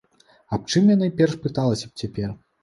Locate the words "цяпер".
2.05-2.35